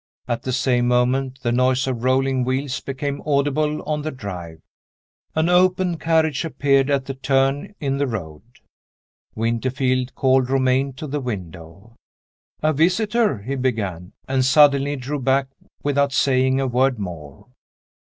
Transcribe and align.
At 0.27 0.41
the 0.41 0.51
same 0.51 0.87
moment 0.87 1.41
the 1.43 1.51
noise 1.51 1.85
of 1.85 2.03
rolling 2.03 2.43
wheels 2.43 2.79
became 2.79 3.21
audible 3.23 3.83
on 3.83 4.01
the 4.01 4.09
drive. 4.09 4.59
An 5.35 5.47
open 5.47 5.99
carriage 5.99 6.43
appeared 6.43 6.89
at 6.89 7.05
the 7.05 7.13
turn 7.13 7.75
in 7.79 7.99
the 7.99 8.07
road. 8.07 8.41
Winterfield 9.35 10.15
called 10.15 10.49
Romayne 10.49 10.93
to 10.93 11.05
the 11.05 11.19
window. 11.21 11.95
"A 12.63 12.73
visitor," 12.73 13.43
he 13.43 13.53
began 13.55 14.13
and 14.27 14.43
suddenly 14.43 14.95
drew 14.95 15.19
back, 15.19 15.49
without 15.83 16.13
saying 16.13 16.59
a 16.59 16.65
word 16.65 16.97
more. 16.97 17.45